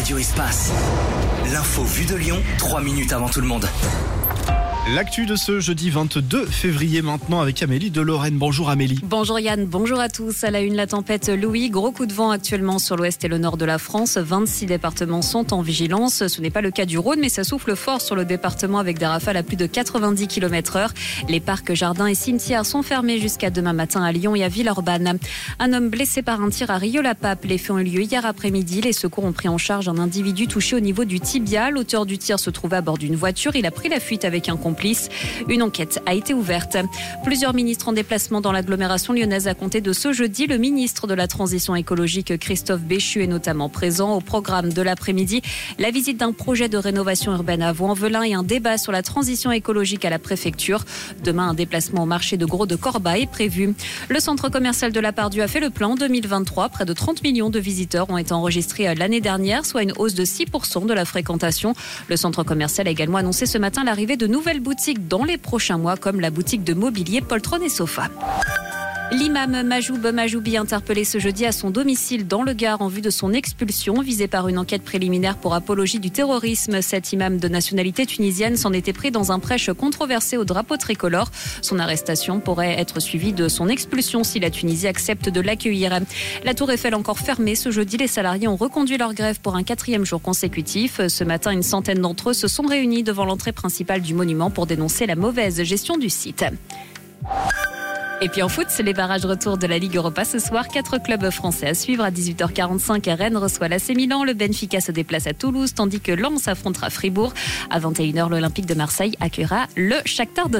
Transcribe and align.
Radio 0.00 0.16
Espace. 0.16 0.72
L'info 1.52 1.84
vue 1.84 2.06
de 2.06 2.14
Lyon, 2.14 2.42
3 2.56 2.80
minutes 2.80 3.12
avant 3.12 3.28
tout 3.28 3.42
le 3.42 3.46
monde. 3.46 3.68
L'actu 4.88 5.26
de 5.26 5.36
ce 5.36 5.60
jeudi 5.60 5.90
22 5.90 6.46
février 6.46 7.02
maintenant 7.02 7.40
avec 7.40 7.62
Amélie 7.62 7.90
de 7.90 8.00
Lorraine. 8.00 8.38
Bonjour 8.38 8.70
Amélie. 8.70 8.98
Bonjour 9.04 9.38
Yann, 9.38 9.66
bonjour 9.66 10.00
à 10.00 10.08
tous. 10.08 10.42
À 10.42 10.50
la 10.50 10.62
une, 10.62 10.74
la 10.74 10.86
tempête 10.86 11.28
Louis. 11.28 11.68
Gros 11.68 11.92
coup 11.92 12.06
de 12.06 12.14
vent 12.14 12.30
actuellement 12.30 12.78
sur 12.78 12.96
l'ouest 12.96 13.22
et 13.22 13.28
le 13.28 13.36
nord 13.36 13.58
de 13.58 13.66
la 13.66 13.76
France. 13.78 14.16
26 14.16 14.66
départements 14.66 15.20
sont 15.20 15.52
en 15.52 15.60
vigilance. 15.60 16.26
Ce 16.26 16.40
n'est 16.40 16.50
pas 16.50 16.62
le 16.62 16.70
cas 16.70 16.86
du 16.86 16.98
Rhône, 16.98 17.20
mais 17.20 17.28
ça 17.28 17.44
souffle 17.44 17.76
fort 17.76 18.00
sur 18.00 18.16
le 18.16 18.24
département 18.24 18.78
avec 18.78 18.98
des 18.98 19.04
rafales 19.04 19.36
à 19.36 19.42
plus 19.42 19.56
de 19.56 19.66
90 19.66 20.26
km 20.26 20.76
heure. 20.76 20.94
Les 21.28 21.40
parcs, 21.40 21.74
jardins 21.74 22.06
et 22.06 22.14
cimetières 22.14 22.64
sont 22.64 22.82
fermés 22.82 23.20
jusqu'à 23.20 23.50
demain 23.50 23.74
matin 23.74 24.02
à 24.02 24.10
Lyon 24.12 24.34
et 24.34 24.42
à 24.42 24.48
Villeurbanne. 24.48 25.18
Un 25.58 25.72
homme 25.74 25.90
blessé 25.90 26.22
par 26.22 26.40
un 26.40 26.48
tir 26.48 26.70
à 26.70 26.78
Rio-la-Pape. 26.78 27.44
Les 27.44 27.58
faits 27.58 27.72
ont 27.72 27.78
eu 27.78 27.84
lieu 27.84 28.02
hier 28.02 28.24
après-midi. 28.24 28.80
Les 28.80 28.94
secours 28.94 29.24
ont 29.24 29.32
pris 29.32 29.48
en 29.48 29.58
charge 29.58 29.88
un 29.88 29.98
individu 29.98 30.48
touché 30.48 30.74
au 30.74 30.80
niveau 30.80 31.04
du 31.04 31.20
tibia. 31.20 31.70
L'auteur 31.70 32.06
du 32.06 32.16
tir 32.16 32.40
se 32.40 32.48
trouvait 32.48 32.78
à 32.78 32.80
bord 32.80 32.96
d'une 32.96 33.14
voiture. 33.14 33.54
Il 33.54 33.66
a 33.66 33.70
pris 33.70 33.90
la 33.90 34.00
fuite 34.00 34.24
avec 34.24 34.48
un 34.48 34.56
Une 35.48 35.62
enquête 35.62 36.00
a 36.06 36.14
été 36.14 36.34
ouverte. 36.34 36.76
Plusieurs 37.24 37.54
ministres 37.54 37.88
en 37.88 37.92
déplacement 37.92 38.40
dans 38.40 38.52
l'agglomération 38.52 39.12
lyonnaise 39.12 39.48
à 39.48 39.54
compter 39.54 39.80
de 39.80 39.92
ce 39.92 40.12
jeudi. 40.12 40.46
Le 40.46 40.58
ministre 40.58 41.06
de 41.06 41.14
la 41.14 41.26
Transition 41.26 41.74
écologique, 41.74 42.38
Christophe 42.38 42.82
Béchu, 42.82 43.22
est 43.22 43.26
notamment 43.26 43.68
présent 43.68 44.14
au 44.14 44.20
programme 44.20 44.72
de 44.72 44.82
l'après-midi. 44.82 45.42
La 45.78 45.90
visite 45.90 46.18
d'un 46.18 46.32
projet 46.32 46.68
de 46.68 46.76
rénovation 46.78 47.32
urbaine 47.32 47.62
à 47.62 47.72
Vaux-en-Velin 47.72 48.22
et 48.22 48.34
un 48.34 48.42
débat 48.42 48.78
sur 48.78 48.92
la 48.92 49.02
transition 49.02 49.50
écologique 49.52 50.04
à 50.04 50.10
la 50.10 50.18
préfecture. 50.18 50.84
Demain, 51.24 51.48
un 51.48 51.54
déplacement 51.54 52.04
au 52.04 52.06
marché 52.06 52.36
de 52.36 52.46
Gros 52.46 52.66
de 52.66 52.76
Corba 52.76 53.18
est 53.18 53.30
prévu. 53.30 53.74
Le 54.08 54.20
centre 54.20 54.48
commercial 54.48 54.92
de 54.92 55.00
la 55.00 55.12
Pardue 55.12 55.42
a 55.42 55.48
fait 55.48 55.60
le 55.60 55.70
plan 55.70 55.94
2023. 55.94 56.68
Près 56.68 56.84
de 56.84 56.92
30 56.92 57.22
millions 57.22 57.50
de 57.50 57.58
visiteurs 57.58 58.08
ont 58.10 58.18
été 58.18 58.32
enregistrés 58.32 58.94
l'année 58.94 59.20
dernière, 59.20 59.66
soit 59.66 59.82
une 59.82 59.92
hausse 59.98 60.14
de 60.14 60.24
6% 60.24 60.86
de 60.86 60.92
la 60.92 61.04
fréquentation. 61.04 61.74
Le 62.08 62.16
centre 62.16 62.42
commercial 62.42 62.86
a 62.86 62.90
également 62.90 63.18
annoncé 63.18 63.46
ce 63.46 63.58
matin 63.58 63.84
l'arrivée 63.84 64.16
de 64.16 64.26
nouvelles 64.26 64.59
boutiques 64.60 65.08
dans 65.08 65.24
les 65.24 65.38
prochains 65.38 65.78
mois, 65.78 65.96
comme 65.96 66.20
la 66.20 66.30
boutique 66.30 66.64
de 66.64 66.74
mobilier 66.74 67.20
Poltron 67.20 67.60
et 67.62 67.68
Sofa. 67.68 68.08
L'imam 69.12 69.64
Majoub 69.64 70.06
Majoubi 70.12 70.56
interpellé 70.56 71.04
ce 71.04 71.18
jeudi 71.18 71.44
à 71.44 71.50
son 71.50 71.70
domicile 71.70 72.28
dans 72.28 72.44
le 72.44 72.52
Gard 72.52 72.80
en 72.80 72.86
vue 72.86 73.00
de 73.00 73.10
son 73.10 73.32
expulsion, 73.32 74.00
visé 74.02 74.28
par 74.28 74.46
une 74.46 74.56
enquête 74.56 74.82
préliminaire 74.82 75.36
pour 75.36 75.52
apologie 75.52 75.98
du 75.98 76.12
terrorisme. 76.12 76.80
Cet 76.80 77.12
imam 77.12 77.38
de 77.38 77.48
nationalité 77.48 78.06
tunisienne 78.06 78.56
s'en 78.56 78.72
était 78.72 78.92
pris 78.92 79.10
dans 79.10 79.32
un 79.32 79.40
prêche 79.40 79.72
controversé 79.72 80.36
au 80.36 80.44
drapeau 80.44 80.76
tricolore. 80.76 81.32
Son 81.60 81.80
arrestation 81.80 82.38
pourrait 82.38 82.78
être 82.78 83.00
suivie 83.00 83.32
de 83.32 83.48
son 83.48 83.68
expulsion 83.68 84.22
si 84.22 84.38
la 84.38 84.48
Tunisie 84.50 84.86
accepte 84.86 85.28
de 85.28 85.40
l'accueillir. 85.40 85.98
La 86.44 86.54
Tour 86.54 86.70
Eiffel 86.70 86.94
encore 86.94 87.18
fermée 87.18 87.56
ce 87.56 87.72
jeudi, 87.72 87.96
les 87.96 88.06
salariés 88.06 88.46
ont 88.46 88.56
reconduit 88.56 88.96
leur 88.96 89.14
grève 89.14 89.40
pour 89.40 89.56
un 89.56 89.64
quatrième 89.64 90.04
jour 90.04 90.22
consécutif. 90.22 91.00
Ce 91.08 91.24
matin, 91.24 91.50
une 91.50 91.64
centaine 91.64 91.98
d'entre 91.98 92.30
eux 92.30 92.34
se 92.34 92.46
sont 92.46 92.64
réunis 92.64 93.02
devant 93.02 93.24
l'entrée 93.24 93.52
principale 93.52 94.02
du 94.02 94.14
monument 94.14 94.50
pour 94.50 94.66
dénoncer 94.66 95.06
la 95.06 95.16
mauvaise 95.16 95.60
gestion 95.64 95.98
du 95.98 96.10
site. 96.10 96.44
Et 98.22 98.28
puis 98.28 98.42
en 98.42 98.50
foot, 98.50 98.66
c'est 98.68 98.82
les 98.82 98.92
barrages 98.92 99.24
retour 99.24 99.56
de 99.56 99.66
la 99.66 99.78
Ligue 99.78 99.96
Europa 99.96 100.26
ce 100.26 100.38
soir. 100.38 100.68
Quatre 100.68 100.98
clubs 101.02 101.30
français 101.30 101.68
à 101.68 101.74
suivre 101.74 102.04
à 102.04 102.10
18h45. 102.10 103.16
Rennes 103.16 103.38
reçoit 103.38 103.68
l'AC 103.68 103.96
Milan, 103.96 104.24
le 104.24 104.34
Benfica 104.34 104.82
se 104.82 104.92
déplace 104.92 105.26
à 105.26 105.32
Toulouse, 105.32 105.72
tandis 105.72 106.00
que 106.00 106.12
Lens 106.12 106.46
affrontera 106.46 106.90
Fribourg. 106.90 107.32
À 107.70 107.80
21h, 107.80 108.28
l'Olympique 108.28 108.66
de 108.66 108.74
Marseille 108.74 109.16
accueillera 109.20 109.68
le 109.74 109.94
Shakhtar 110.04 110.50
Donetsk. 110.50 110.58